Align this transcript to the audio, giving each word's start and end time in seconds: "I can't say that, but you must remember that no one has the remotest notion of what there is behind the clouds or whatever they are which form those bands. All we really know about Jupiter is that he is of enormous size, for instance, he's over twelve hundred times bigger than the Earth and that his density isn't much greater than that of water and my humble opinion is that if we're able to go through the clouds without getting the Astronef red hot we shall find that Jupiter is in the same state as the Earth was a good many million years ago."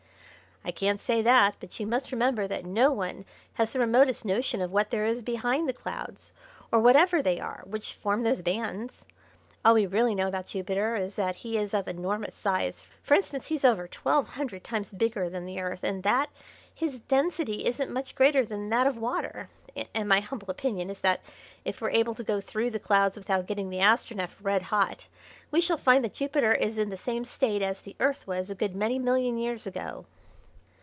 "I 0.63 0.69
can't 0.69 1.01
say 1.01 1.23
that, 1.23 1.55
but 1.59 1.79
you 1.79 1.87
must 1.87 2.11
remember 2.11 2.47
that 2.47 2.67
no 2.67 2.91
one 2.91 3.25
has 3.55 3.71
the 3.71 3.79
remotest 3.79 4.23
notion 4.25 4.61
of 4.61 4.71
what 4.71 4.91
there 4.91 5.07
is 5.07 5.23
behind 5.23 5.67
the 5.67 5.73
clouds 5.73 6.33
or 6.71 6.79
whatever 6.79 7.19
they 7.19 7.39
are 7.39 7.63
which 7.65 7.93
form 7.95 8.21
those 8.21 8.43
bands. 8.43 9.01
All 9.65 9.73
we 9.73 9.87
really 9.87 10.13
know 10.13 10.27
about 10.27 10.45
Jupiter 10.45 10.95
is 10.97 11.15
that 11.15 11.37
he 11.37 11.57
is 11.57 11.73
of 11.73 11.87
enormous 11.87 12.35
size, 12.35 12.83
for 13.01 13.15
instance, 13.15 13.47
he's 13.47 13.65
over 13.65 13.87
twelve 13.87 14.29
hundred 14.29 14.63
times 14.63 14.93
bigger 14.93 15.31
than 15.31 15.47
the 15.47 15.59
Earth 15.59 15.83
and 15.83 16.03
that 16.03 16.29
his 16.75 16.99
density 16.99 17.65
isn't 17.65 17.89
much 17.89 18.13
greater 18.13 18.45
than 18.45 18.69
that 18.69 18.85
of 18.85 18.99
water 18.99 19.49
and 19.95 20.07
my 20.07 20.19
humble 20.19 20.51
opinion 20.51 20.91
is 20.91 20.99
that 21.01 21.21
if 21.65 21.81
we're 21.81 21.89
able 21.89 22.13
to 22.13 22.23
go 22.23 22.39
through 22.39 22.69
the 22.69 22.77
clouds 22.79 23.17
without 23.17 23.47
getting 23.47 23.71
the 23.71 23.79
Astronef 23.81 24.35
red 24.39 24.61
hot 24.61 25.07
we 25.49 25.59
shall 25.59 25.75
find 25.77 26.03
that 26.03 26.13
Jupiter 26.13 26.53
is 26.53 26.77
in 26.77 26.91
the 26.91 26.97
same 26.97 27.25
state 27.25 27.63
as 27.63 27.81
the 27.81 27.95
Earth 27.99 28.27
was 28.27 28.51
a 28.51 28.55
good 28.55 28.75
many 28.75 28.99
million 28.99 29.39
years 29.39 29.65
ago." 29.65 30.05